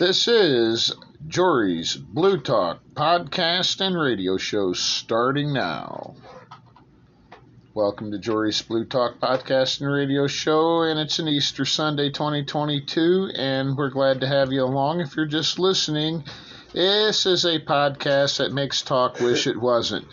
This 0.00 0.28
is 0.28 0.94
Jory's 1.28 1.94
Bluetalk 1.94 2.78
podcast 2.94 3.82
and 3.82 4.00
radio 4.00 4.38
show 4.38 4.72
starting 4.72 5.52
now. 5.52 6.14
Welcome 7.74 8.10
to 8.12 8.18
Jory's 8.18 8.62
Bluetalk 8.62 9.18
podcast 9.18 9.82
and 9.82 9.92
radio 9.92 10.26
show, 10.26 10.84
and 10.84 10.98
it's 10.98 11.18
an 11.18 11.28
Easter 11.28 11.66
Sunday 11.66 12.08
2022, 12.08 13.32
and 13.34 13.76
we're 13.76 13.90
glad 13.90 14.22
to 14.22 14.26
have 14.26 14.50
you 14.50 14.64
along. 14.64 15.02
If 15.02 15.16
you're 15.16 15.26
just 15.26 15.58
listening, 15.58 16.24
this 16.72 17.26
is 17.26 17.44
a 17.44 17.60
podcast 17.60 18.38
that 18.38 18.54
makes 18.54 18.80
talk 18.80 19.20
wish 19.20 19.46
it 19.46 19.60
wasn't. 19.60 20.06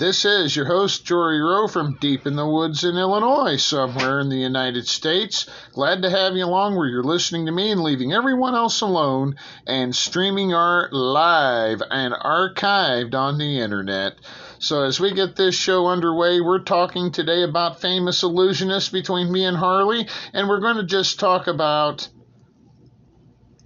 This 0.00 0.24
is 0.24 0.56
your 0.56 0.64
host, 0.64 1.04
Jory 1.04 1.42
Rowe 1.42 1.68
from 1.68 1.98
deep 2.00 2.26
in 2.26 2.34
the 2.34 2.48
woods 2.48 2.84
in 2.84 2.96
Illinois, 2.96 3.58
somewhere 3.58 4.18
in 4.18 4.30
the 4.30 4.38
United 4.38 4.88
States. 4.88 5.44
Glad 5.72 6.00
to 6.00 6.08
have 6.08 6.34
you 6.34 6.46
along 6.46 6.74
where 6.74 6.88
you're 6.88 7.04
listening 7.04 7.44
to 7.44 7.52
me 7.52 7.70
and 7.70 7.82
leaving 7.82 8.10
everyone 8.10 8.54
else 8.54 8.80
alone 8.80 9.36
and 9.66 9.94
streaming 9.94 10.54
our 10.54 10.88
live 10.90 11.82
and 11.90 12.14
archived 12.14 13.14
on 13.14 13.36
the 13.36 13.60
internet. 13.60 14.14
So, 14.58 14.84
as 14.84 14.98
we 14.98 15.12
get 15.12 15.36
this 15.36 15.54
show 15.54 15.88
underway, 15.88 16.40
we're 16.40 16.64
talking 16.64 17.12
today 17.12 17.42
about 17.42 17.82
famous 17.82 18.22
illusionists 18.22 18.90
between 18.90 19.30
me 19.30 19.44
and 19.44 19.58
Harley, 19.58 20.08
and 20.32 20.48
we're 20.48 20.60
going 20.60 20.76
to 20.76 20.84
just 20.84 21.20
talk 21.20 21.46
about 21.46 22.08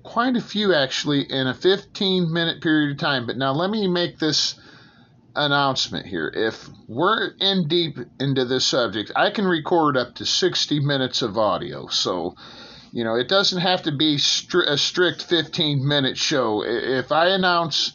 quite 0.03 0.35
a 0.35 0.41
few 0.41 0.75
actually 0.75 1.31
in 1.31 1.47
a 1.47 1.55
15 1.55 2.33
minute 2.33 2.61
period 2.61 2.91
of 2.91 2.99
time. 2.99 3.25
But 3.25 3.37
now 3.37 3.53
let 3.53 3.71
me 3.71 3.87
make 3.87 4.19
this 4.19 4.57
announcement 5.37 6.07
here. 6.07 6.31
If 6.35 6.69
we're 6.89 7.33
in 7.41 7.69
deep 7.69 7.99
into 8.21 8.45
this 8.45 8.65
subject, 8.65 9.13
I 9.17 9.31
can 9.31 9.47
record 9.47 9.97
up 9.97 10.17
to 10.17 10.27
60 10.27 10.81
minutes 10.81 11.23
of 11.23 11.37
audio. 11.37 11.89
So, 11.89 12.37
you 12.93 13.05
know, 13.05 13.17
it 13.17 13.29
doesn't 13.29 13.61
have 13.61 13.83
to 13.83 13.93
be 13.93 14.17
stri- 14.17 14.69
a 14.69 14.79
strict 14.79 15.25
15 15.25 15.87
minute 15.87 16.17
show. 16.17 16.65
If 16.65 17.13
I 17.13 17.29
announce 17.29 17.93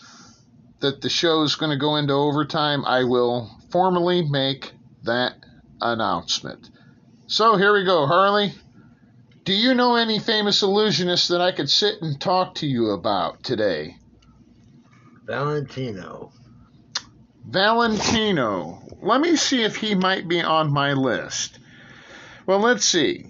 that 0.79 1.01
the 1.01 1.09
show 1.09 1.43
is 1.43 1.55
going 1.55 1.71
to 1.71 1.77
go 1.77 1.95
into 1.95 2.13
overtime, 2.13 2.85
I 2.85 3.03
will 3.03 3.49
formally 3.71 4.23
make 4.27 4.73
that 5.03 5.33
announcement. 5.81 6.69
So 7.27 7.57
here 7.57 7.73
we 7.73 7.85
go, 7.85 8.05
Harley. 8.07 8.53
Do 9.45 9.53
you 9.53 9.73
know 9.73 9.95
any 9.95 10.19
famous 10.19 10.61
illusionists 10.61 11.29
that 11.29 11.41
I 11.41 11.51
could 11.51 11.69
sit 11.69 12.01
and 12.01 12.19
talk 12.19 12.55
to 12.55 12.67
you 12.67 12.91
about 12.91 13.43
today? 13.43 13.95
Valentino. 15.25 16.31
Valentino. 17.49 18.83
Let 19.01 19.21
me 19.21 19.35
see 19.35 19.63
if 19.63 19.75
he 19.75 19.95
might 19.95 20.27
be 20.27 20.39
on 20.39 20.71
my 20.71 20.93
list. 20.93 21.57
Well, 22.45 22.59
let's 22.59 22.85
see. 22.85 23.25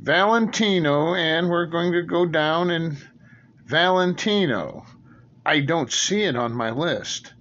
Valentino, 0.00 1.14
and 1.14 1.48
we're 1.48 1.66
going 1.66 1.92
to 1.92 2.02
go 2.02 2.26
down 2.26 2.70
and 2.70 2.98
Valentino. 3.66 4.84
I 5.46 5.60
don't 5.60 5.92
see 5.92 6.24
it 6.24 6.34
on 6.34 6.54
my 6.54 6.70
list. 6.70 7.34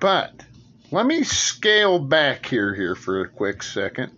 But 0.00 0.46
let 0.90 1.04
me 1.04 1.24
scale 1.24 1.98
back 1.98 2.46
here 2.46 2.74
here 2.74 2.94
for 2.94 3.20
a 3.20 3.28
quick 3.28 3.62
second. 3.62 4.12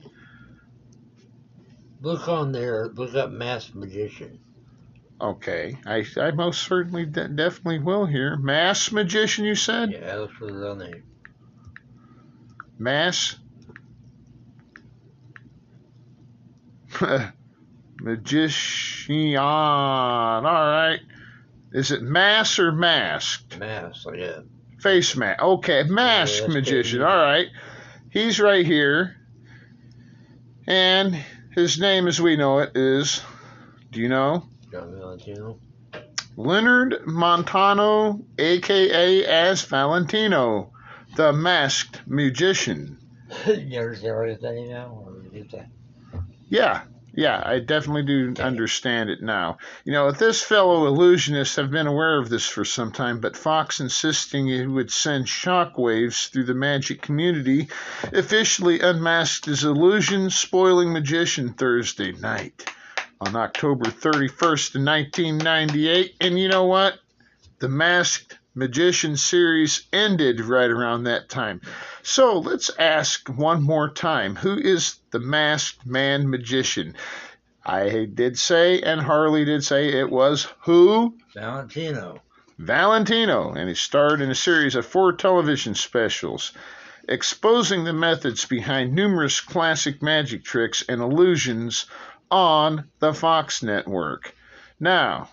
Look 2.02 2.28
on 2.28 2.52
there. 2.52 2.86
Look 2.86 3.16
up 3.16 3.30
Masked 3.32 3.74
Magician. 3.74 4.43
Okay, 5.20 5.78
I, 5.86 6.04
I 6.16 6.32
most 6.32 6.62
certainly 6.62 7.06
de- 7.06 7.28
definitely 7.28 7.78
will 7.78 8.04
here. 8.04 8.36
Mass 8.36 8.90
magician, 8.92 9.44
you 9.44 9.54
said? 9.54 9.92
Yeah, 9.92 10.16
that's 10.16 10.32
the 10.40 10.46
real 10.52 10.74
name. 10.74 11.04
Mass 12.78 13.36
magician. 18.00 19.36
All 19.36 20.42
right. 20.42 21.00
Is 21.72 21.90
it 21.90 22.02
mass 22.02 22.58
or 22.58 22.72
masked? 22.72 23.58
Mask, 23.58 24.06
yeah. 24.14 24.40
Face 24.80 25.16
mask. 25.16 25.42
Okay, 25.42 25.84
masked 25.84 26.42
that's 26.42 26.54
magician. 26.54 27.02
All 27.02 27.16
right. 27.16 27.48
He's 28.10 28.38
right 28.38 28.64
here. 28.66 29.16
And 30.66 31.18
his 31.52 31.78
name, 31.78 32.06
as 32.06 32.20
we 32.20 32.36
know 32.36 32.58
it, 32.60 32.76
is. 32.76 33.20
Do 33.90 34.00
you 34.00 34.08
know? 34.08 34.46
Leonard 36.36 37.06
Montano, 37.06 38.24
aka 38.38 39.24
as 39.24 39.62
Valentino, 39.62 40.72
the 41.14 41.32
masked 41.32 42.00
magician. 42.06 42.98
you 43.46 43.66
never 43.66 43.94
see 43.94 44.08
everything 44.08 44.70
now? 44.70 45.06
Yeah, 46.48 46.82
yeah, 47.14 47.40
I 47.44 47.60
definitely 47.60 48.02
do 48.02 48.42
understand 48.42 49.10
it 49.10 49.22
now. 49.22 49.58
You 49.84 49.92
know, 49.92 50.10
this 50.10 50.42
fellow 50.42 50.92
illusionists 50.92 51.56
have 51.56 51.70
been 51.70 51.86
aware 51.86 52.18
of 52.18 52.28
this 52.28 52.46
for 52.46 52.64
some 52.64 52.90
time, 52.90 53.20
but 53.20 53.36
Fox 53.36 53.78
insisting 53.78 54.48
he 54.48 54.66
would 54.66 54.90
send 54.90 55.26
shockwaves 55.26 56.30
through 56.30 56.44
the 56.44 56.54
magic 56.54 57.00
community 57.00 57.68
officially 58.12 58.80
unmasked 58.80 59.46
his 59.46 59.62
illusion 59.62 60.30
spoiling 60.30 60.92
magician 60.92 61.52
Thursday 61.52 62.10
night 62.12 62.68
on 63.26 63.36
October 63.36 63.86
31st, 63.86 64.84
1998. 64.84 66.16
And 66.20 66.38
you 66.38 66.48
know 66.48 66.64
what? 66.64 66.98
The 67.58 67.68
Masked 67.68 68.38
Magician 68.54 69.16
series 69.16 69.86
ended 69.92 70.40
right 70.40 70.70
around 70.70 71.04
that 71.04 71.28
time. 71.28 71.60
So 72.02 72.38
let's 72.38 72.70
ask 72.78 73.28
one 73.28 73.62
more 73.62 73.88
time 73.88 74.36
who 74.36 74.58
is 74.58 74.96
the 75.10 75.18
masked 75.18 75.86
man 75.86 76.28
magician? 76.28 76.96
I 77.64 78.06
did 78.12 78.38
say, 78.38 78.80
and 78.82 79.00
Harley 79.00 79.44
did 79.44 79.64
say 79.64 79.88
it 79.88 80.10
was 80.10 80.46
who? 80.60 81.16
Valentino. 81.32 82.20
Valentino, 82.58 83.52
and 83.52 83.68
he 83.68 83.74
starred 83.74 84.20
in 84.20 84.30
a 84.30 84.34
series 84.34 84.76
of 84.76 84.86
four 84.86 85.12
television 85.12 85.74
specials 85.74 86.52
exposing 87.08 87.84
the 87.84 87.92
methods 87.92 88.44
behind 88.44 88.94
numerous 88.94 89.40
classic 89.40 90.02
magic 90.02 90.44
tricks 90.44 90.84
and 90.88 91.00
illusions 91.00 91.86
on 92.34 92.84
the 92.98 93.14
Fox 93.14 93.62
network. 93.62 94.34
Now, 94.80 95.28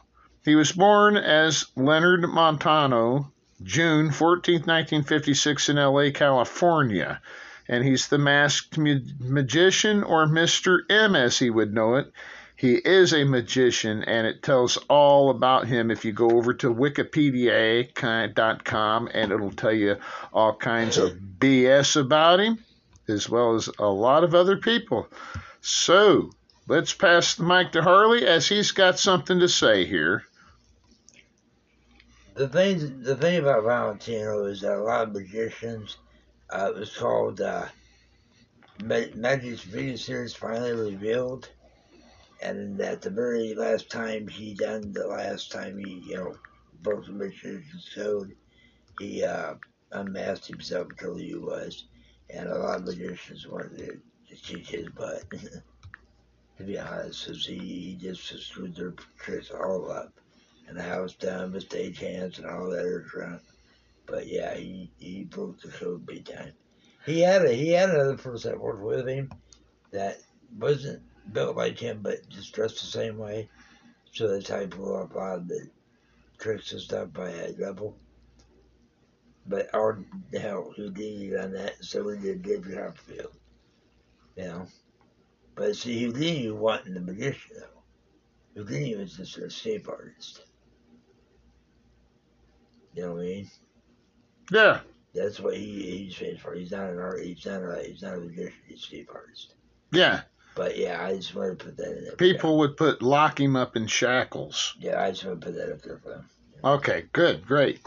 he 0.45 0.53
was 0.53 0.71
born 0.71 1.17
as 1.17 1.65
Leonard 1.75 2.29
Montano, 2.29 3.31
June 3.63 4.11
14, 4.11 4.57
1956, 4.57 5.69
in 5.69 5.77
LA, 5.77 6.11
California. 6.13 7.19
And 7.67 7.83
he's 7.83 8.07
the 8.07 8.19
masked 8.19 8.77
magician, 8.77 10.03
or 10.03 10.27
Mr. 10.27 10.81
M 10.91 11.15
as 11.15 11.39
he 11.39 11.49
would 11.49 11.73
know 11.73 11.95
it. 11.95 12.13
He 12.55 12.75
is 12.75 13.15
a 13.15 13.23
magician, 13.23 14.03
and 14.03 14.27
it 14.27 14.43
tells 14.43 14.77
all 14.87 15.31
about 15.31 15.65
him 15.65 15.89
if 15.89 16.05
you 16.05 16.11
go 16.11 16.29
over 16.29 16.53
to 16.53 16.71
wikipedia.com, 16.71 19.09
and 19.11 19.31
it'll 19.31 19.49
tell 19.49 19.73
you 19.73 19.95
all 20.31 20.53
kinds 20.53 20.99
of 20.99 21.17
BS 21.39 21.99
about 21.99 22.39
him, 22.39 22.63
as 23.07 23.27
well 23.27 23.55
as 23.55 23.71
a 23.79 23.87
lot 23.87 24.23
of 24.23 24.35
other 24.35 24.57
people. 24.57 25.07
So, 25.61 26.29
let's 26.67 26.93
pass 26.93 27.35
the 27.35 27.43
mic 27.43 27.71
to 27.71 27.81
Harley 27.81 28.25
as 28.25 28.47
he's 28.47 28.71
got 28.71 28.99
something 28.99 29.39
to 29.39 29.49
say 29.49 29.85
here. 29.85 30.23
The 32.33 32.47
thing, 32.47 33.03
the 33.03 33.15
thing 33.15 33.39
about 33.39 33.63
Valentino 33.63 34.45
is 34.45 34.61
that 34.61 34.77
a 34.77 34.83
lot 34.83 35.07
of 35.07 35.13
magicians, 35.13 35.97
uh, 36.49 36.71
it 36.73 36.79
was 36.79 36.95
called 36.95 37.41
uh, 37.41 37.65
Magic's 38.83 39.63
video 39.63 39.95
series 39.95 40.33
finally 40.33 40.71
revealed, 40.71 41.49
and 42.41 42.77
that 42.77 43.01
the 43.01 43.09
very 43.09 43.53
last 43.53 43.91
time 43.91 44.27
he 44.27 44.53
done, 44.53 44.93
the 44.93 45.07
last 45.07 45.51
time 45.51 45.77
he, 45.77 46.01
you 46.07 46.15
know, 46.15 46.35
broke 46.81 47.05
the 47.05 47.11
magician's 47.11 47.89
code, 47.93 48.35
he 48.97 49.23
uh, 49.23 49.55
unmasked 49.91 50.47
himself 50.47 50.87
who 50.99 51.17
he 51.17 51.35
was, 51.35 51.85
and 52.29 52.47
a 52.47 52.57
lot 52.57 52.79
of 52.79 52.85
magicians 52.85 53.45
wanted 53.47 53.77
to, 53.77 54.35
to 54.35 54.41
kick 54.41 54.67
his 54.67 54.87
butt. 54.89 55.23
to 56.61 56.67
be 56.67 56.79
honest 56.79 57.25
'cause 57.25 57.45
he, 57.45 57.57
he 57.57 57.95
just 57.95 58.23
screwed 58.23 58.75
their 58.75 58.93
tricks 59.17 59.51
all 59.51 59.91
up 59.91 60.13
and 60.67 60.77
the 60.77 60.83
house 60.83 61.15
down 61.15 61.51
with 61.51 61.63
stage 61.63 61.99
hands 61.99 62.37
and 62.37 62.47
all 62.47 62.69
that 62.69 62.79
other 62.79 63.05
crap. 63.09 63.41
But 64.05 64.27
yeah, 64.27 64.53
he, 64.55 64.91
he 64.99 65.23
broke 65.23 65.59
the 65.61 65.69
code 65.69 66.05
big 66.05 66.25
time. 66.25 66.53
He 67.05 67.21
had 67.21 67.45
a 67.45 67.51
he 67.51 67.69
had 67.69 67.89
another 67.89 68.17
person 68.17 68.51
that 68.51 68.59
worked 68.59 68.83
with 68.83 69.07
him 69.07 69.31
that 69.91 70.19
wasn't 70.57 71.01
built 71.33 71.55
like 71.57 71.79
him 71.79 72.01
but 72.01 72.27
just 72.29 72.53
dressed 72.53 72.79
the 72.81 72.87
same 72.87 73.17
way. 73.17 73.49
So 74.13 74.27
that's 74.27 74.49
how 74.49 74.59
he 74.59 74.67
pulled 74.67 74.95
off 74.95 75.13
a 75.13 75.17
lot 75.17 75.37
of 75.39 75.47
the 75.47 75.67
tricks 76.37 76.71
and 76.73 76.81
stuff 76.81 77.11
by 77.11 77.29
a 77.29 77.53
double. 77.53 77.97
But 79.47 79.73
our 79.73 80.03
hell 80.39 80.73
Houdini 80.75 81.35
on 81.35 81.53
that, 81.53 81.83
so 81.83 82.03
we 82.03 82.19
did 82.19 82.43
David 82.43 82.77
Copperfield. 82.77 83.33
You 84.35 84.43
know. 84.43 84.67
But 85.61 85.75
see 85.75 86.05
Houdini 86.05 86.49
wasn't 86.49 86.95
the 86.95 87.01
magician 87.01 87.57
though. 87.59 88.63
Houdini 88.63 88.95
was 88.95 89.15
just 89.15 89.37
an 89.37 89.43
escape 89.43 89.87
artist. 89.87 90.43
You 92.95 93.03
know 93.03 93.11
what 93.13 93.21
I 93.21 93.25
mean? 93.25 93.49
Yeah, 94.51 94.79
That's 95.13 95.39
what 95.39 95.55
he 95.55 96.05
he's 96.05 96.15
famous 96.15 96.41
for. 96.41 96.55
He's 96.55 96.71
not 96.71 96.89
an 96.89 96.97
art. 96.97 97.21
He's 97.21 97.45
not 97.45 97.61
a 97.61 97.83
he's 97.87 98.01
not 98.01 98.15
a 98.15 98.21
magician. 98.21 98.53
He's 98.67 98.77
a 98.77 98.79
escape 98.79 99.11
artist. 99.13 99.53
yeah. 99.91 100.21
But 100.55 100.79
yeah, 100.79 101.05
I 101.05 101.15
just 101.15 101.35
want 101.35 101.59
to 101.59 101.63
put 101.65 101.77
that 101.77 101.95
in 101.95 102.05
there. 102.05 102.15
People 102.15 102.57
would 102.57 102.75
put 102.75 103.03
lock 103.03 103.39
him 103.39 103.55
up 103.55 103.75
in 103.75 103.85
shackles. 103.85 104.75
Yeah, 104.79 104.99
I 104.99 105.11
just 105.11 105.25
want 105.25 105.41
to 105.41 105.45
put 105.45 105.55
that 105.57 105.71
up 105.71 105.83
there 105.83 105.99
for 105.99 106.09
them. 106.09 106.29
Okay, 106.63 107.05
good, 107.13 107.45
great. 107.45 107.85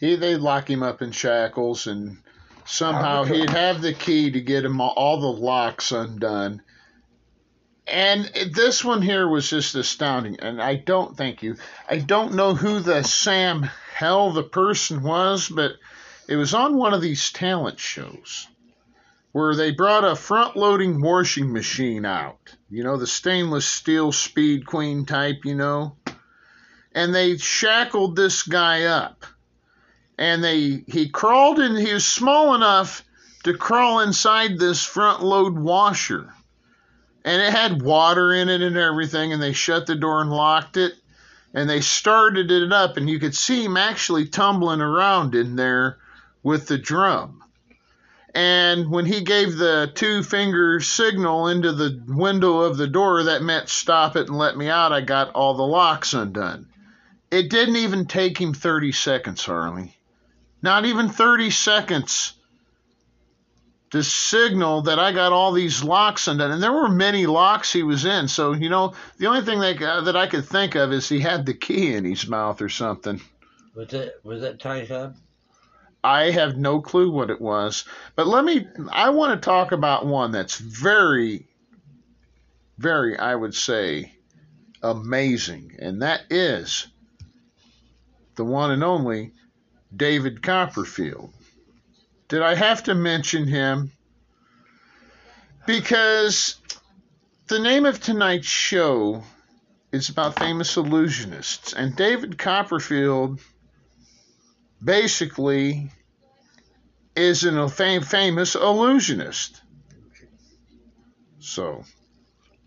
He, 0.00 0.16
they'd 0.16 0.38
lock 0.38 0.68
him 0.68 0.82
up 0.82 1.02
in 1.02 1.12
shackles, 1.12 1.86
and 1.86 2.18
somehow 2.64 3.22
he'd 3.22 3.50
have 3.50 3.80
the 3.80 3.94
key 3.94 4.32
to 4.32 4.40
get 4.40 4.64
him 4.64 4.80
all, 4.80 4.92
all 4.96 5.20
the 5.20 5.40
locks 5.40 5.92
undone. 5.92 6.62
And 7.86 8.24
this 8.52 8.84
one 8.84 9.00
here 9.00 9.28
was 9.28 9.48
just 9.48 9.74
astounding. 9.74 10.40
And 10.40 10.60
I 10.60 10.74
don't 10.74 11.16
thank 11.16 11.42
you. 11.42 11.56
I 11.88 11.98
don't 11.98 12.34
know 12.34 12.54
who 12.54 12.80
the 12.80 13.04
Sam 13.04 13.62
Hell 13.94 14.32
the 14.32 14.42
person 14.42 15.02
was, 15.02 15.48
but 15.48 15.72
it 16.28 16.36
was 16.36 16.52
on 16.52 16.76
one 16.76 16.94
of 16.94 17.00
these 17.00 17.30
talent 17.30 17.78
shows 17.78 18.48
where 19.32 19.54
they 19.54 19.70
brought 19.70 20.04
a 20.04 20.16
front 20.16 20.56
loading 20.56 21.00
washing 21.00 21.52
machine 21.52 22.04
out. 22.04 22.56
You 22.70 22.82
know, 22.82 22.96
the 22.96 23.06
stainless 23.06 23.66
steel 23.66 24.10
speed 24.10 24.66
queen 24.66 25.04
type, 25.06 25.44
you 25.44 25.54
know. 25.54 25.96
And 26.92 27.14
they 27.14 27.36
shackled 27.36 28.16
this 28.16 28.42
guy 28.42 28.84
up. 28.84 29.26
And 30.18 30.42
they 30.42 30.84
he 30.88 31.10
crawled 31.10 31.60
in 31.60 31.76
he 31.76 31.92
was 31.92 32.06
small 32.06 32.54
enough 32.54 33.04
to 33.44 33.54
crawl 33.54 34.00
inside 34.00 34.58
this 34.58 34.82
front 34.82 35.22
load 35.22 35.56
washer. 35.56 36.32
And 37.26 37.42
it 37.42 37.52
had 37.52 37.82
water 37.82 38.32
in 38.32 38.48
it 38.48 38.62
and 38.62 38.76
everything, 38.76 39.32
and 39.32 39.42
they 39.42 39.52
shut 39.52 39.86
the 39.86 39.96
door 39.96 40.22
and 40.22 40.30
locked 40.30 40.76
it. 40.76 40.94
And 41.52 41.68
they 41.68 41.80
started 41.80 42.52
it 42.52 42.72
up, 42.72 42.96
and 42.96 43.10
you 43.10 43.18
could 43.18 43.34
see 43.34 43.64
him 43.64 43.76
actually 43.76 44.28
tumbling 44.28 44.80
around 44.80 45.34
in 45.34 45.56
there 45.56 45.98
with 46.44 46.68
the 46.68 46.78
drum. 46.78 47.42
And 48.32 48.90
when 48.90 49.06
he 49.06 49.22
gave 49.22 49.56
the 49.56 49.90
two 49.92 50.22
finger 50.22 50.78
signal 50.78 51.48
into 51.48 51.72
the 51.72 52.00
window 52.06 52.60
of 52.60 52.76
the 52.76 52.86
door, 52.86 53.24
that 53.24 53.42
meant 53.42 53.70
stop 53.70 54.14
it 54.14 54.28
and 54.28 54.38
let 54.38 54.56
me 54.56 54.68
out. 54.68 54.92
I 54.92 55.00
got 55.00 55.32
all 55.32 55.54
the 55.54 55.66
locks 55.66 56.14
undone. 56.14 56.68
It 57.32 57.50
didn't 57.50 57.76
even 57.76 58.06
take 58.06 58.40
him 58.40 58.54
30 58.54 58.92
seconds, 58.92 59.44
Harley. 59.44 59.96
Not 60.62 60.84
even 60.84 61.08
30 61.08 61.50
seconds 61.50 62.34
to 63.90 64.02
signal 64.02 64.82
that 64.82 64.98
I 64.98 65.12
got 65.12 65.32
all 65.32 65.52
these 65.52 65.84
locks 65.84 66.26
undone. 66.28 66.50
And 66.50 66.62
there 66.62 66.72
were 66.72 66.88
many 66.88 67.26
locks 67.26 67.72
he 67.72 67.82
was 67.82 68.04
in. 68.04 68.28
So, 68.28 68.52
you 68.52 68.68
know, 68.68 68.94
the 69.18 69.26
only 69.26 69.42
thing 69.42 69.60
that, 69.60 69.80
uh, 69.80 70.00
that 70.02 70.16
I 70.16 70.26
could 70.26 70.44
think 70.44 70.74
of 70.74 70.92
is 70.92 71.08
he 71.08 71.20
had 71.20 71.46
the 71.46 71.54
key 71.54 71.94
in 71.94 72.04
his 72.04 72.26
mouth 72.26 72.60
or 72.60 72.68
something. 72.68 73.20
Was 73.74 73.92
it 73.92 74.20
was 74.24 74.40
that 74.40 74.58
Ty 74.58 74.86
up? 74.86 75.14
I 76.02 76.30
have 76.30 76.56
no 76.56 76.80
clue 76.80 77.10
what 77.10 77.30
it 77.30 77.40
was. 77.40 77.84
But 78.14 78.26
let 78.26 78.44
me, 78.44 78.66
I 78.92 79.10
want 79.10 79.40
to 79.40 79.44
talk 79.44 79.72
about 79.72 80.06
one 80.06 80.30
that's 80.30 80.56
very, 80.56 81.48
very, 82.78 83.18
I 83.18 83.34
would 83.34 83.54
say, 83.54 84.12
amazing. 84.82 85.76
And 85.80 86.02
that 86.02 86.22
is 86.30 86.86
the 88.36 88.44
one 88.44 88.70
and 88.70 88.84
only 88.84 89.32
David 89.94 90.42
Copperfield. 90.42 91.32
Did 92.28 92.42
I 92.42 92.54
have 92.54 92.84
to 92.84 92.94
mention 92.94 93.46
him? 93.46 93.92
Because 95.66 96.56
the 97.48 97.58
name 97.58 97.86
of 97.86 98.00
tonight's 98.00 98.46
show 98.46 99.22
is 99.92 100.08
about 100.08 100.38
famous 100.38 100.76
illusionists. 100.76 101.74
And 101.74 101.94
David 101.94 102.38
Copperfield 102.38 103.40
basically 104.82 105.90
is 107.14 107.44
a 107.44 107.68
fam- 107.68 108.02
famous 108.02 108.54
illusionist. 108.54 109.62
So 111.38 111.84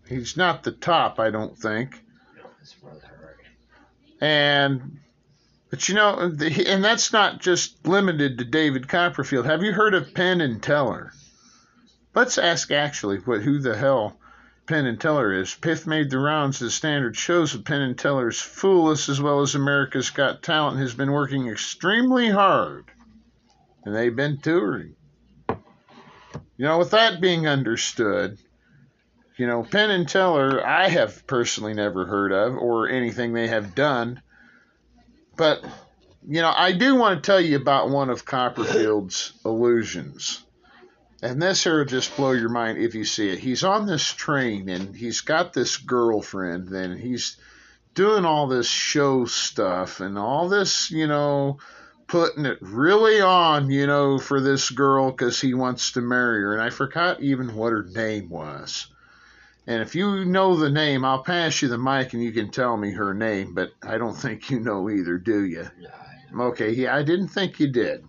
he's 0.08 0.36
not 0.36 0.62
the 0.62 0.72
top, 0.72 1.20
I 1.20 1.30
don't 1.30 1.56
think. 1.56 2.02
And 4.20 5.00
but 5.70 5.88
you 5.88 5.94
know, 5.94 6.18
and 6.18 6.84
that's 6.84 7.12
not 7.12 7.40
just 7.40 7.86
limited 7.86 8.38
to 8.38 8.44
David 8.44 8.88
Copperfield. 8.88 9.46
Have 9.46 9.62
you 9.62 9.72
heard 9.72 9.94
of 9.94 10.12
Penn 10.12 10.40
and 10.40 10.62
Teller? 10.62 11.12
Let's 12.14 12.38
ask 12.38 12.70
actually 12.70 13.18
what 13.18 13.42
who 13.42 13.60
the 13.60 13.76
hell 13.76 14.18
Penn 14.66 14.86
and 14.86 15.00
Teller 15.00 15.32
is. 15.32 15.54
Pith 15.54 15.86
made 15.86 16.10
the 16.10 16.18
rounds 16.18 16.62
of 16.62 16.72
standard 16.72 17.16
shows 17.16 17.54
of 17.54 17.64
Penn 17.64 17.82
and 17.82 17.98
Teller's 17.98 18.40
Fool 18.40 18.90
as 18.90 19.20
well 19.20 19.40
as 19.40 19.54
America's 19.54 20.10
Got 20.10 20.42
Talent 20.42 20.78
has 20.78 20.94
been 20.94 21.10
working 21.10 21.48
extremely 21.48 22.30
hard. 22.30 22.84
And 23.84 23.94
they've 23.94 24.14
been 24.14 24.38
touring. 24.38 24.94
You 26.56 26.66
know, 26.66 26.78
with 26.78 26.90
that 26.90 27.20
being 27.20 27.48
understood, 27.48 28.38
you 29.36 29.46
know, 29.46 29.62
Penn 29.62 29.90
and 29.90 30.08
Teller 30.08 30.64
I 30.64 30.88
have 30.88 31.26
personally 31.26 31.74
never 31.74 32.06
heard 32.06 32.30
of 32.30 32.54
or 32.56 32.88
anything 32.88 33.32
they 33.32 33.48
have 33.48 33.74
done. 33.74 34.20
But, 35.40 35.64
you 36.28 36.42
know, 36.42 36.52
I 36.54 36.72
do 36.72 36.96
want 36.96 37.16
to 37.16 37.26
tell 37.26 37.40
you 37.40 37.56
about 37.56 37.88
one 37.88 38.10
of 38.10 38.26
Copperfield's 38.26 39.32
illusions. 39.42 40.44
And 41.22 41.40
this 41.40 41.64
here 41.64 41.78
will 41.78 41.86
just 41.86 42.14
blow 42.14 42.32
your 42.32 42.50
mind 42.50 42.76
if 42.76 42.94
you 42.94 43.06
see 43.06 43.30
it. 43.30 43.38
He's 43.38 43.64
on 43.64 43.86
this 43.86 44.04
train 44.04 44.68
and 44.68 44.94
he's 44.94 45.22
got 45.22 45.54
this 45.54 45.78
girlfriend 45.78 46.68
and 46.68 47.00
he's 47.00 47.38
doing 47.94 48.26
all 48.26 48.48
this 48.48 48.68
show 48.68 49.24
stuff 49.24 50.00
and 50.00 50.18
all 50.18 50.50
this, 50.50 50.90
you 50.90 51.06
know, 51.06 51.56
putting 52.06 52.44
it 52.44 52.58
really 52.60 53.22
on, 53.22 53.70
you 53.70 53.86
know, 53.86 54.18
for 54.18 54.42
this 54.42 54.68
girl 54.68 55.10
because 55.10 55.40
he 55.40 55.54
wants 55.54 55.92
to 55.92 56.02
marry 56.02 56.42
her. 56.42 56.52
And 56.52 56.60
I 56.60 56.68
forgot 56.68 57.22
even 57.22 57.54
what 57.54 57.72
her 57.72 57.84
name 57.84 58.28
was. 58.28 58.88
And 59.70 59.82
if 59.82 59.94
you 59.94 60.24
know 60.24 60.56
the 60.56 60.68
name, 60.68 61.04
I'll 61.04 61.22
pass 61.22 61.62
you 61.62 61.68
the 61.68 61.78
mic 61.78 62.12
and 62.12 62.20
you 62.20 62.32
can 62.32 62.50
tell 62.50 62.76
me 62.76 62.90
her 62.90 63.14
name, 63.14 63.54
but 63.54 63.70
I 63.80 63.98
don't 63.98 64.16
think 64.16 64.50
you 64.50 64.58
know 64.58 64.90
either, 64.90 65.16
do 65.16 65.44
you? 65.44 65.64
Okay, 66.36 66.72
yeah, 66.72 66.96
I 66.96 67.04
didn't 67.04 67.28
think 67.28 67.60
you 67.60 67.68
did. 67.68 68.04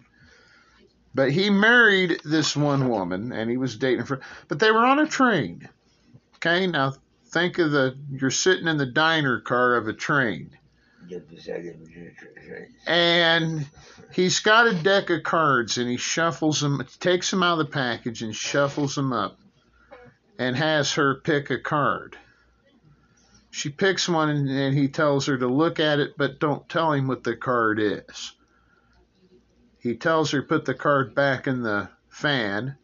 But 1.13 1.29
he 1.29 1.51
married 1.51 2.19
this 2.25 2.57
one 2.57 2.89
woman 2.89 3.31
and 3.31 3.47
he 3.47 3.57
was 3.57 3.77
dating 3.77 4.05
for 4.05 4.21
but 4.47 4.57
they 4.57 4.71
were 4.71 4.83
on 4.83 4.97
a 4.97 5.05
train. 5.05 5.69
Okay, 6.37 6.65
now 6.65 6.95
think 7.27 7.59
of 7.59 7.69
the 7.69 7.95
you're 8.09 8.31
sitting 8.31 8.67
in 8.67 8.77
the 8.77 8.87
diner 8.87 9.39
car 9.39 9.75
of 9.75 9.87
a 9.87 9.93
train. 9.93 10.57
And 12.87 13.67
he's 14.11 14.39
got 14.39 14.65
a 14.65 14.73
deck 14.73 15.11
of 15.11 15.21
cards 15.21 15.77
and 15.77 15.87
he 15.87 15.97
shuffles 15.97 16.59
them, 16.59 16.83
takes 16.99 17.29
them 17.29 17.43
out 17.43 17.59
of 17.59 17.67
the 17.67 17.71
package 17.71 18.23
and 18.23 18.35
shuffles 18.35 18.95
them 18.95 19.13
up 19.13 19.37
and 20.41 20.57
has 20.57 20.93
her 20.93 21.13
pick 21.13 21.51
a 21.51 21.59
card. 21.59 22.17
She 23.51 23.69
picks 23.69 24.09
one 24.09 24.29
and 24.29 24.75
he 24.75 24.87
tells 24.87 25.27
her 25.27 25.37
to 25.37 25.47
look 25.47 25.79
at 25.79 25.99
it, 25.99 26.15
but 26.17 26.39
don't 26.39 26.67
tell 26.67 26.93
him 26.93 27.07
what 27.07 27.23
the 27.23 27.35
card 27.35 27.79
is. 27.79 28.33
He 29.77 29.95
tells 29.95 30.31
her 30.31 30.41
put 30.41 30.65
the 30.65 30.73
card 30.73 31.13
back 31.13 31.45
in 31.45 31.61
the 31.61 31.89
fan 32.09 32.75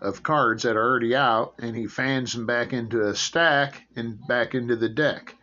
of 0.00 0.22
cards 0.22 0.62
that 0.62 0.76
are 0.76 0.88
already 0.88 1.16
out, 1.16 1.54
and 1.58 1.74
he 1.74 1.88
fans 1.88 2.32
them 2.32 2.46
back 2.46 2.72
into 2.72 3.02
a 3.02 3.16
stack 3.16 3.82
and 3.96 4.24
back 4.28 4.54
into 4.54 4.76
the 4.76 4.88
deck. 4.88 5.34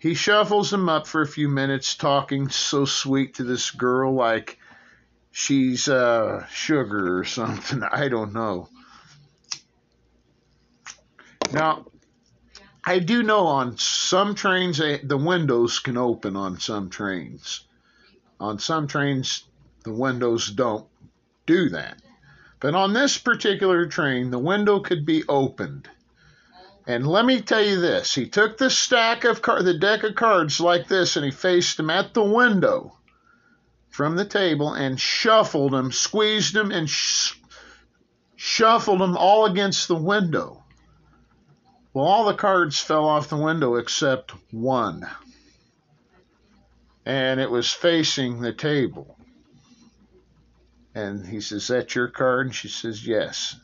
He 0.00 0.14
shuffles 0.14 0.70
them 0.70 0.88
up 0.88 1.06
for 1.06 1.22
a 1.22 1.28
few 1.28 1.48
minutes, 1.48 1.94
talking 1.94 2.48
so 2.48 2.86
sweet 2.86 3.34
to 3.34 3.44
this 3.44 3.70
girl 3.70 4.14
like 4.14 4.58
she's 5.30 5.88
uh, 5.88 6.44
sugar 6.48 7.16
or 7.16 7.24
something. 7.24 7.84
I 7.88 8.08
don't 8.08 8.32
know. 8.32 8.68
Now, 11.54 11.86
I 12.84 12.98
do 12.98 13.22
know 13.22 13.46
on 13.46 13.78
some 13.78 14.34
trains 14.34 14.80
eh, 14.80 14.98
the 15.04 15.16
windows 15.16 15.78
can 15.78 15.96
open 15.96 16.34
on 16.36 16.58
some 16.58 16.90
trains. 16.90 17.60
On 18.40 18.58
some 18.58 18.88
trains, 18.88 19.44
the 19.84 19.92
windows 19.92 20.50
don't 20.50 20.86
do 21.46 21.68
that. 21.68 22.02
But 22.58 22.74
on 22.74 22.92
this 22.92 23.18
particular 23.18 23.86
train, 23.86 24.32
the 24.32 24.38
window 24.38 24.80
could 24.80 25.06
be 25.06 25.22
opened. 25.28 25.88
And 26.88 27.06
let 27.06 27.24
me 27.24 27.40
tell 27.40 27.62
you 27.62 27.80
this: 27.80 28.16
he 28.16 28.26
took 28.26 28.58
the 28.58 28.68
stack 28.68 29.22
of 29.22 29.40
car- 29.40 29.62
the 29.62 29.78
deck 29.78 30.02
of 30.02 30.16
cards 30.16 30.58
like 30.58 30.88
this, 30.88 31.14
and 31.14 31.24
he 31.24 31.30
faced 31.30 31.76
them 31.76 31.88
at 31.88 32.14
the 32.14 32.24
window 32.24 32.98
from 33.90 34.16
the 34.16 34.24
table 34.24 34.72
and 34.72 35.00
shuffled 35.00 35.72
them, 35.72 35.92
squeezed 35.92 36.52
them, 36.52 36.72
and 36.72 36.90
sh- 36.90 37.34
shuffled 38.34 39.00
them 39.00 39.16
all 39.16 39.46
against 39.46 39.86
the 39.86 39.94
window. 39.94 40.63
Well, 41.94 42.06
all 42.06 42.24
the 42.24 42.34
cards 42.34 42.80
fell 42.80 43.08
off 43.08 43.28
the 43.28 43.36
window 43.36 43.76
except 43.76 44.32
one. 44.52 45.08
And 47.06 47.38
it 47.38 47.50
was 47.50 47.72
facing 47.72 48.40
the 48.40 48.52
table. 48.52 49.16
And 50.92 51.24
he 51.24 51.40
says, 51.40 51.68
That 51.68 51.94
your 51.94 52.08
card? 52.08 52.46
And 52.46 52.54
she 52.54 52.66
says, 52.66 53.06
Yes. 53.06 53.54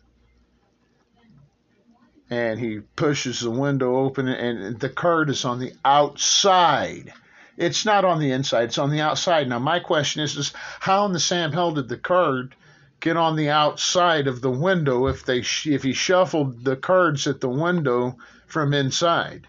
And 2.31 2.61
he 2.61 2.79
pushes 2.95 3.41
the 3.41 3.51
window 3.51 3.97
open, 3.97 4.29
and 4.29 4.79
the 4.79 4.89
card 4.89 5.31
is 5.31 5.45
on 5.45 5.59
the 5.59 5.73
outside. 5.85 7.13
It's 7.57 7.85
not 7.85 8.05
on 8.05 8.21
the 8.21 8.31
inside, 8.31 8.65
it's 8.65 8.79
on 8.79 8.91
the 8.91 9.01
outside. 9.01 9.49
Now, 9.49 9.59
my 9.59 9.81
question 9.81 10.23
is, 10.23 10.37
is 10.37 10.53
how 10.79 11.05
in 11.07 11.13
the 11.13 11.19
Sam 11.19 11.53
Hell 11.53 11.73
did 11.73 11.89
the 11.89 11.97
card 11.97 12.55
get 13.01 13.17
on 13.17 13.37
the 13.37 13.51
outside 13.51 14.27
of 14.27 14.41
the 14.41 14.51
window 14.51 15.07
if 15.07 15.25
they 15.25 15.43
sh- 15.43 15.67
if 15.69 15.83
he 15.83 15.93
shuffled 15.93 16.65
the 16.65 16.77
cards 16.77 17.27
at 17.27 17.41
the 17.41 17.49
window 17.49 18.17
from 18.47 18.75
inside. 18.75 19.47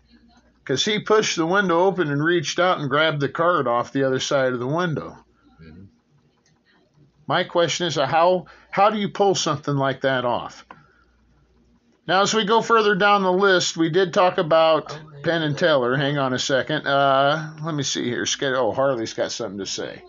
Because 0.63 0.85
he 0.85 0.99
pushed 0.99 1.35
the 1.35 1.45
window 1.45 1.79
open 1.81 2.11
and 2.11 2.23
reached 2.23 2.59
out 2.59 2.79
and 2.79 2.89
grabbed 2.89 3.19
the 3.19 3.29
card 3.29 3.67
off 3.67 3.91
the 3.91 4.03
other 4.03 4.19
side 4.19 4.53
of 4.53 4.59
the 4.59 4.67
window. 4.67 5.17
Mhm. 5.61 5.87
My 7.27 7.43
question 7.43 7.87
is, 7.87 7.97
uh, 7.97 8.05
how 8.05 8.45
how 8.69 8.89
do 8.89 8.97
you 8.97 9.09
pull 9.09 9.35
something 9.35 9.75
like 9.75 10.01
that 10.01 10.23
off? 10.23 10.65
Now, 12.07 12.21
as 12.21 12.33
we 12.33 12.45
go 12.45 12.61
further 12.61 12.95
down 12.95 13.21
the 13.23 13.31
list, 13.31 13.77
we 13.77 13.89
did 13.89 14.13
talk 14.13 14.37
about 14.37 14.97
Penn 15.23 15.43
and 15.43 15.57
Teller. 15.57 15.95
Hang 15.95 16.17
on 16.17 16.33
a 16.33 16.39
second. 16.39 16.87
Uh, 16.87 17.51
let 17.63 17.75
me 17.75 17.83
see 17.83 18.05
here. 18.05 18.25
Oh, 18.55 18.71
Harley's 18.71 19.13
got 19.13 19.31
something 19.31 19.59
to 19.59 19.65
say. 19.65 20.03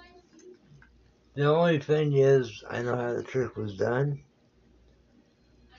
The 1.34 1.46
only 1.46 1.78
thing 1.78 2.12
is, 2.12 2.62
I 2.68 2.82
know 2.82 2.94
how 2.94 3.14
the 3.14 3.22
trick 3.22 3.56
was 3.56 3.76
done, 3.76 4.22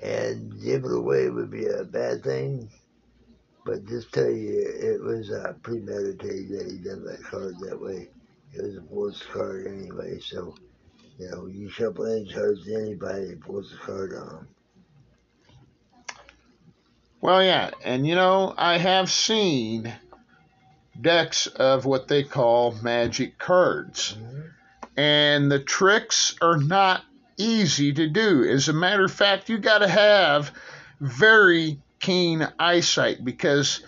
and 0.01 0.59
give 0.61 0.83
it 0.83 0.91
away 0.91 1.29
would 1.29 1.51
be 1.51 1.67
a 1.67 1.83
bad 1.83 2.23
thing. 2.23 2.71
But 3.65 3.85
just 3.85 4.11
tell 4.11 4.29
you, 4.29 4.65
it 4.67 5.01
was 5.01 5.31
uh, 5.31 5.53
premeditated 5.61 6.49
that 6.49 6.71
he 6.71 6.77
done 6.79 7.05
that 7.05 7.23
card 7.23 7.55
that 7.59 7.79
way. 7.79 8.09
It 8.53 8.63
was 8.63 8.77
a 8.77 8.81
forced 8.81 9.29
card 9.29 9.67
anyway, 9.67 10.19
so 10.19 10.55
you 11.17 11.29
know 11.29 11.45
you 11.45 11.69
shuffle 11.69 12.05
any 12.05 12.31
cards 12.33 12.65
to 12.65 12.75
anybody, 12.75 13.29
and 13.29 13.43
force 13.43 13.71
a 13.73 13.77
card 13.77 14.13
on 14.13 14.27
them. 14.27 14.47
Well, 17.21 17.41
yeah, 17.41 17.71
and 17.85 18.05
you 18.05 18.15
know, 18.15 18.53
I 18.57 18.79
have 18.79 19.09
seen 19.09 19.93
decks 20.99 21.47
of 21.47 21.85
what 21.85 22.07
they 22.09 22.23
call 22.23 22.73
magic 22.81 23.37
cards, 23.37 24.17
and 24.97 25.51
the 25.51 25.59
tricks 25.59 26.35
are 26.41 26.57
not 26.57 27.03
easy 27.37 27.93
to 27.93 28.07
do. 28.07 28.43
As 28.43 28.69
a 28.69 28.73
matter 28.73 29.05
of 29.05 29.11
fact, 29.11 29.49
you 29.49 29.57
got 29.57 29.79
to 29.79 29.87
have 29.87 30.51
very 30.99 31.79
keen 31.99 32.47
eyesight 32.59 33.23
because 33.23 33.81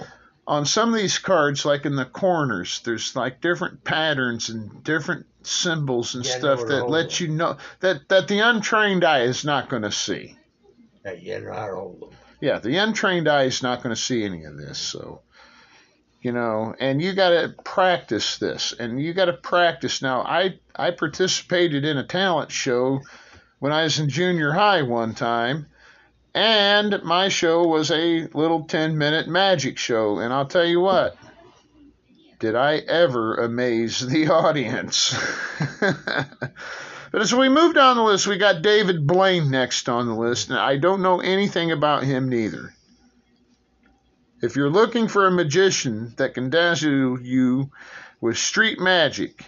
on 0.47 0.65
some 0.65 0.93
of 0.93 0.99
these 0.99 1.17
cards, 1.17 1.65
like 1.65 1.85
in 1.85 1.95
the 1.95 2.05
corners, 2.05 2.81
there's 2.85 3.15
like 3.15 3.41
different 3.41 3.83
patterns 3.83 4.49
and 4.49 4.83
different 4.83 5.25
symbols 5.43 6.15
and 6.15 6.25
Yeah, 6.25 6.37
stuff 6.37 6.67
that 6.67 6.89
let 6.89 7.19
you 7.19 7.27
know 7.27 7.57
that 7.79 8.07
that 8.09 8.27
the 8.27 8.39
untrained 8.39 9.03
eye 9.03 9.21
is 9.21 9.45
not 9.45 9.69
going 9.69 9.83
to 9.83 9.91
see. 9.91 10.37
That 11.03 11.21
you 11.21 11.39
know 11.41 11.53
how 11.53 11.67
to 11.67 11.75
hold 11.75 12.01
them. 12.01 12.09
Yeah, 12.41 12.59
the 12.59 12.77
untrained 12.77 13.27
eye 13.27 13.43
is 13.43 13.63
not 13.63 13.81
going 13.81 13.95
to 13.95 14.01
see 14.01 14.23
any 14.23 14.43
of 14.43 14.57
this. 14.57 14.77
So, 14.77 15.21
you 16.25 16.31
know, 16.31 16.73
and 16.79 16.99
you 16.99 17.13
got 17.13 17.29
to 17.29 17.53
practice 17.63 18.39
this, 18.39 18.73
and 18.73 18.99
you 18.99 19.13
got 19.13 19.25
to 19.25 19.33
practice. 19.33 20.01
Now, 20.01 20.21
I 20.21 20.57
I 20.75 20.89
participated 20.89 21.85
in 21.85 21.99
a 21.99 22.03
talent 22.03 22.51
show 22.51 23.01
when 23.59 23.71
I 23.71 23.83
was 23.83 23.99
in 23.99 24.09
junior 24.09 24.51
high 24.51 24.81
one 24.81 25.13
time, 25.13 25.67
and 26.33 27.03
my 27.03 27.29
show 27.29 27.67
was 27.67 27.91
a 27.91 28.27
little 28.33 28.63
ten 28.63 28.97
minute 28.97 29.27
magic 29.27 29.77
show, 29.77 30.17
and 30.17 30.33
I'll 30.33 30.47
tell 30.47 30.65
you 30.65 30.79
what. 30.79 31.15
Did 32.39 32.55
I 32.55 32.77
ever 32.77 33.35
amaze 33.35 33.99
the 33.99 34.29
audience? 34.31 35.15
But 37.11 37.21
as 37.21 37.33
we 37.33 37.47
move 37.47 37.73
down 37.73 37.95
the 37.95 38.03
list, 38.03 38.27
we 38.27 38.37
got 38.37 38.61
David 38.61 39.07
Blaine 39.07 39.49
next 39.49 39.87
on 39.87 40.07
the 40.07 40.15
list, 40.15 40.49
and 40.49 40.59
I 40.59 40.75
don't 40.75 41.01
know 41.01 41.21
anything 41.21 41.71
about 41.71 42.03
him 42.03 42.27
neither. 42.27 42.74
If 44.41 44.55
you're 44.55 44.69
looking 44.69 45.07
for 45.07 45.25
a 45.25 45.31
magician 45.31 46.13
that 46.17 46.33
can 46.33 46.49
dazzle 46.49 47.21
you 47.21 47.71
with 48.21 48.37
street 48.37 48.79
magic, 48.79 49.43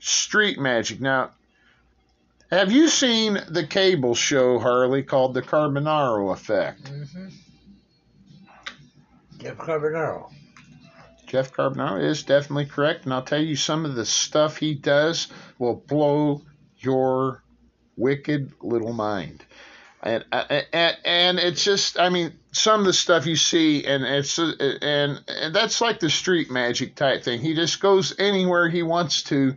street 0.00 0.58
magic. 0.58 1.00
Now, 1.00 1.30
have 2.50 2.72
you 2.72 2.88
seen 2.88 3.38
the 3.48 3.66
cable 3.66 4.14
show, 4.14 4.58
Harley, 4.58 5.02
called 5.02 5.34
The 5.34 5.42
Carbonaro 5.42 6.32
Effect? 6.32 6.84
Mm-hmm. 6.84 7.28
Jeff 9.38 9.56
Carbonaro. 9.58 10.32
Jeff 11.26 11.52
Carbonaro 11.52 12.02
is 12.02 12.22
definitely 12.22 12.64
correct, 12.64 13.04
and 13.04 13.12
I'll 13.12 13.22
tell 13.22 13.40
you 13.40 13.54
some 13.54 13.84
of 13.84 13.94
the 13.94 14.06
stuff 14.06 14.56
he 14.56 14.74
does 14.74 15.28
will 15.58 15.76
blow 15.76 16.42
your 16.78 17.42
wicked 17.96 18.52
little 18.62 18.94
mind. 18.94 19.44
And, 20.02 20.24
and 20.32 20.96
and 21.04 21.38
it's 21.38 21.64
just 21.64 21.98
I 21.98 22.08
mean 22.08 22.32
some 22.52 22.80
of 22.80 22.86
the 22.86 22.92
stuff 22.92 23.26
you 23.26 23.36
see 23.36 23.84
and 23.84 24.04
it's 24.04 24.38
and, 24.38 25.22
and 25.28 25.54
that's 25.54 25.80
like 25.80 26.00
the 26.00 26.10
street 26.10 26.50
magic 26.50 26.94
type 26.94 27.22
thing. 27.22 27.40
He 27.40 27.54
just 27.54 27.80
goes 27.80 28.18
anywhere 28.18 28.68
he 28.68 28.82
wants 28.82 29.22
to 29.24 29.54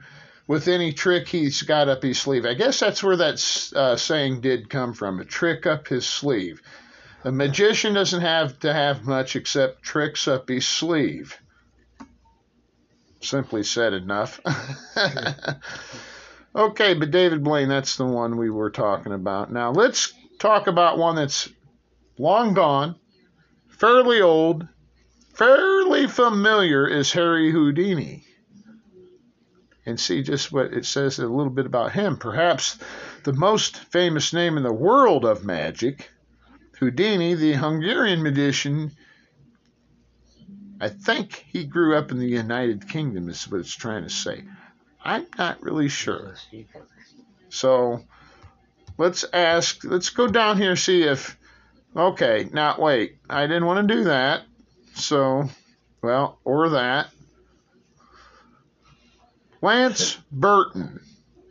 with 0.47 0.67
any 0.67 0.91
trick 0.91 1.27
he's 1.27 1.61
got 1.61 1.87
up 1.87 2.03
his 2.03 2.19
sleeve. 2.19 2.45
I 2.45 2.53
guess 2.53 2.79
that's 2.79 3.01
where 3.03 3.15
that 3.17 3.71
uh, 3.75 3.95
saying 3.95 4.41
did 4.41 4.69
come 4.69 4.93
from, 4.93 5.19
a 5.19 5.25
trick 5.25 5.65
up 5.65 5.87
his 5.87 6.05
sleeve. 6.05 6.61
A 7.23 7.31
magician 7.31 7.93
doesn't 7.93 8.21
have 8.21 8.59
to 8.59 8.73
have 8.73 9.05
much 9.05 9.35
except 9.35 9.83
tricks 9.83 10.27
up 10.27 10.49
his 10.49 10.67
sleeve 10.67 11.37
simply 13.21 13.63
said 13.63 13.93
enough. 13.93 14.39
okay, 16.55 16.93
but 16.93 17.11
David 17.11 17.43
Blaine, 17.43 17.69
that's 17.69 17.95
the 17.95 18.05
one 18.05 18.37
we 18.37 18.49
were 18.49 18.71
talking 18.71 19.13
about. 19.13 19.51
Now 19.51 19.71
let's 19.71 20.13
talk 20.39 20.67
about 20.67 20.97
one 20.97 21.15
that's 21.15 21.49
long 22.21 22.53
gone, 22.53 22.95
fairly 23.67 24.21
old, 24.21 24.67
fairly 25.33 26.07
familiar 26.07 26.87
is 26.87 27.11
Harry 27.11 27.51
Houdini. 27.51 28.23
And 29.87 29.99
see 29.99 30.21
just 30.21 30.51
what 30.51 30.73
it 30.73 30.85
says 30.85 31.17
a 31.17 31.27
little 31.27 31.51
bit 31.51 31.65
about 31.65 31.91
him. 31.91 32.17
Perhaps 32.17 32.77
the 33.23 33.33
most 33.33 33.77
famous 33.77 34.31
name 34.33 34.57
in 34.57 34.63
the 34.63 34.71
world 34.71 35.25
of 35.25 35.43
magic, 35.43 36.11
Houdini, 36.77 37.33
the 37.33 37.53
Hungarian 37.53 38.21
magician, 38.21 38.91
I 40.79 40.89
think 40.89 41.45
he 41.47 41.65
grew 41.65 41.95
up 41.97 42.11
in 42.11 42.19
the 42.19 42.27
United 42.27 42.87
Kingdom, 42.87 43.29
is 43.29 43.49
what 43.49 43.61
it's 43.61 43.75
trying 43.75 44.03
to 44.03 44.09
say. 44.09 44.43
I'm 45.03 45.25
not 45.39 45.63
really 45.63 45.89
sure. 45.89 46.35
So 47.49 48.03
let's 48.99 49.25
ask, 49.33 49.83
let's 49.83 50.09
go 50.09 50.27
down 50.27 50.57
here 50.57 50.71
and 50.71 50.79
see 50.79 51.01
if, 51.01 51.37
okay, 51.95 52.49
now 52.51 52.75
wait, 52.79 53.17
I 53.29 53.47
didn't 53.47 53.65
want 53.65 53.87
to 53.87 53.95
do 53.95 54.03
that. 54.05 54.43
So, 54.95 55.49
well, 56.01 56.39
or 56.43 56.69
that. 56.69 57.07
Lance 59.61 60.17
Burton 60.31 60.99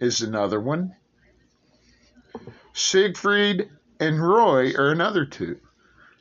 is 0.00 0.22
another 0.22 0.60
one. 0.60 0.96
Siegfried 2.72 3.68
and 4.00 4.20
Roy 4.20 4.72
are 4.74 4.90
another 4.90 5.24
two. 5.26 5.58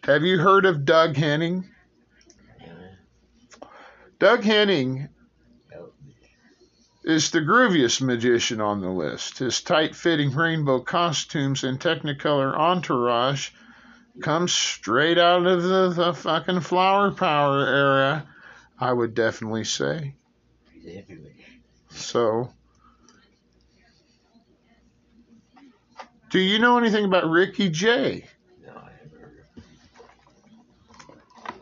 Have 0.04 0.24
you 0.24 0.38
heard 0.38 0.66
of 0.66 0.86
Doug 0.86 1.16
Henning? 1.16 1.70
Doug 4.20 4.44
Henning 4.44 5.10
is 7.04 7.32
the 7.32 7.40
grooviest 7.40 8.02
magician 8.02 8.60
on 8.62 8.82
the 8.82 8.90
list. 8.90 9.40
His 9.40 9.62
tight 9.62 9.96
fitting 9.96 10.32
rainbow 10.36 10.82
costumes 10.82 11.64
and 11.64 11.80
Technicolor 11.80 12.56
entourage 12.56 13.50
comes 14.22 14.52
straight 14.52 15.18
out 15.18 15.46
of 15.46 15.64
the, 15.64 15.90
the 15.90 16.14
fucking 16.14 16.62
flower 16.62 17.12
power 17.12 17.66
era, 17.66 18.28
I 18.80 18.92
would 18.92 19.14
definitely 19.14 19.64
say. 19.64 20.16
So, 21.90 22.52
do 26.30 26.40
you 26.40 26.60
know 26.60 26.78
anything 26.78 27.06
about 27.06 27.30
Ricky 27.30 27.70
Jay? 27.70 28.26
No, 28.66 28.74
I 28.74 28.92
haven't 29.02 29.22
heard 29.22 29.46
of 29.58 31.54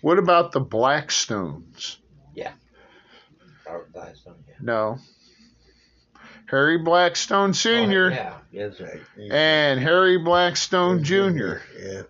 What 0.00 0.18
about 0.18 0.52
the 0.52 0.60
Blackstones? 0.60 1.98
Robert 3.68 3.92
Gladstone. 3.92 4.34
Yeah. 4.48 4.54
No. 4.60 4.98
Harry 6.50 6.78
Blackstone 6.78 7.52
Sr. 7.52 8.06
Oh, 8.06 8.40
yeah, 8.52 8.68
that's 8.68 8.80
right. 8.80 9.00
and 9.30 9.80
Harry 9.80 10.18
Blackstone 10.18 11.04
Jr. 11.04 11.56
Yeah. 11.78 12.02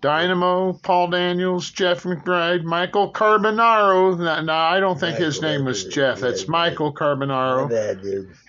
Dynamo, 0.00 0.74
Paul 0.74 1.08
Daniels, 1.08 1.70
Jeff 1.70 2.02
McBride, 2.02 2.62
Michael 2.62 3.10
Carbonaro. 3.10 4.18
No, 4.18 4.42
no, 4.42 4.52
I 4.52 4.78
don't 4.78 5.00
think 5.00 5.16
his 5.16 5.40
name 5.40 5.64
was. 5.64 5.86
Jeff. 5.86 6.20
That's 6.20 6.42
yeah. 6.42 6.50
Michael 6.50 6.92
Carbonaro. 6.92 7.70
bad. 7.70 8.02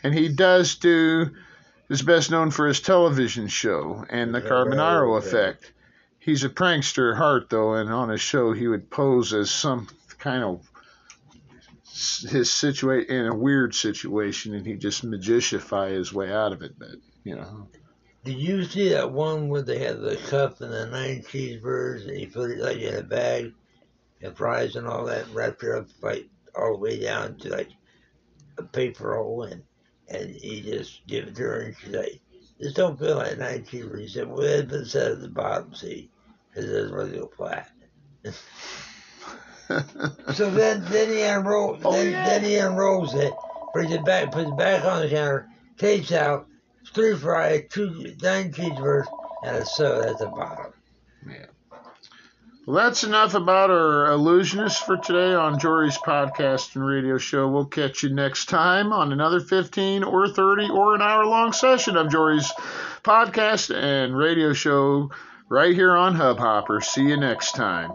And 0.04 0.14
he 0.14 0.28
does 0.28 0.76
do, 0.76 1.32
is 1.90 2.02
best 2.02 2.30
known 2.30 2.52
for 2.52 2.68
his 2.68 2.82
television 2.82 3.48
show 3.48 4.06
and 4.10 4.36
the 4.36 4.42
Carbonaro 4.42 5.18
effect. 5.18 5.72
He's 6.20 6.44
a 6.44 6.50
prankster 6.50 7.14
at 7.14 7.18
heart, 7.18 7.50
though, 7.50 7.76
and 7.76 7.90
on 7.90 8.10
his 8.10 8.20
show 8.20 8.52
he 8.52 8.68
would 8.68 8.90
pose 8.90 9.34
as 9.34 9.50
some 9.50 9.88
kind 10.20 10.44
of 10.44 10.70
his 11.96 12.52
situation 12.52 13.10
in 13.10 13.26
a 13.28 13.36
weird 13.36 13.74
situation, 13.74 14.54
and 14.54 14.66
he'd 14.66 14.82
just 14.82 15.06
magicify 15.06 15.92
his 15.92 16.12
way 16.12 16.32
out 16.32 16.52
of 16.52 16.62
it. 16.62 16.78
But 16.78 16.96
you 17.24 17.36
know, 17.36 17.70
Did 18.26 18.38
you 18.38 18.66
see 18.66 18.90
that 18.90 19.12
one 19.12 19.48
where 19.48 19.62
they 19.62 19.80
had 19.80 20.02
the 20.02 20.18
cup 20.18 20.60
and 20.62 20.74
the 20.74 20.88
nine 20.88 21.22
cheeseburgers 21.22 22.08
and 22.08 22.18
he 22.18 22.26
put 22.26 22.52
it 22.52 22.60
like 22.60 22.78
in 22.78 22.96
a 22.96 23.04
bag 23.04 23.54
and 24.22 24.36
fries 24.36 24.76
and 24.76 24.88
all 24.88 25.06
that 25.06 25.28
and 25.28 25.36
wrapped 25.36 25.64
it 25.64 25.72
up 25.72 25.88
like 26.02 26.28
all 26.56 26.74
the 26.74 26.80
way 26.80 27.00
down 27.00 27.38
to 27.38 27.50
like 27.50 27.70
a 28.58 28.64
paper 28.64 29.10
roll 29.10 29.44
and 29.44 29.64
and 30.08 30.30
he 30.30 30.62
just 30.62 31.06
give 31.08 31.28
it 31.28 31.36
to 31.36 31.44
her, 31.44 31.62
and 31.62 31.76
she's 31.78 31.96
like, 31.96 32.22
"This 32.60 32.74
don't 32.74 33.00
feel 33.00 33.16
like 33.16 33.38
nine 33.38 33.66
cheaper." 33.66 33.98
He 33.98 34.08
said, 34.08 34.28
"Well, 34.28 34.42
it's 34.42 34.70
been 34.70 34.86
set 34.86 35.14
at 35.14 35.22
the 35.22 35.30
bottom, 35.30 35.74
see, 35.74 36.12
because 36.50 36.70
it 36.70 36.74
doesn't 36.74 36.94
really 36.94 37.28
flat." 37.36 37.72
so 40.34 40.50
then, 40.52 40.84
then 40.86 41.10
he 41.10 41.22
unrolls, 41.24 41.82
Oh, 41.84 41.92
then, 41.92 42.12
yeah. 42.12 42.26
then 42.26 42.44
he 42.44 42.56
unrolls 42.58 43.14
it, 43.16 43.34
brings 43.74 43.92
it 43.92 44.06
back, 44.06 44.32
puts 44.32 44.50
it 44.50 44.58
back 44.58 44.84
on 44.86 45.02
the 45.02 45.10
counter, 45.10 45.48
takes 45.78 46.12
out 46.12 46.48
three 46.94 47.16
fries, 47.16 47.64
two 47.70 48.16
nine 48.22 48.52
cheeseburgers, 48.52 49.06
and 49.44 49.58
a 49.58 49.66
soda 49.66 50.10
at 50.10 50.18
the 50.20 50.28
bottom. 50.28 50.74
Yeah. 51.28 51.46
Well, 52.68 52.78
that's 52.84 53.04
enough 53.04 53.36
about 53.36 53.70
our 53.70 54.08
illusionists 54.10 54.84
for 54.84 54.98
today 54.98 55.36
on 55.36 55.60
Jory's 55.60 55.98
podcast 56.00 56.76
and 56.76 56.84
radio 56.84 57.20
show. 57.20 57.48
We'll 57.48 57.66
catch 57.66 58.02
you 58.02 58.10
next 58.14 58.46
time 58.50 58.92
on 58.92 59.12
another 59.12 59.40
15 59.40 60.04
or 60.04 60.28
30 60.28 60.70
or 60.72 60.96
an 60.96 61.02
hour 61.02 61.26
long 61.28 61.54
session 61.54 61.96
of 61.96 62.10
Jory's 62.12 62.52
podcast 63.04 63.72
and 63.76 64.18
radio 64.18 64.54
show 64.54 65.12
right 65.48 65.76
here 65.76 65.96
on 65.96 66.16
Hubhopper. 66.16 66.84
See 66.84 67.04
you 67.04 67.18
next 67.18 67.52
time. 67.52 67.92